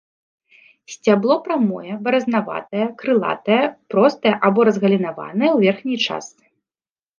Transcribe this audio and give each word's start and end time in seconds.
Сцябло 0.93 1.35
прамое, 1.47 1.93
баразнаватае, 2.07 2.85
крылатае, 3.03 3.61
простае 3.97 4.33
або 4.51 4.59
разгалінаванае 4.71 5.49
ў 5.55 5.71
верхняй 5.71 5.97
частцы. 6.11 6.39